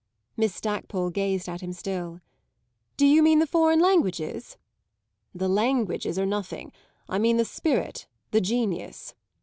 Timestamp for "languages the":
3.79-5.47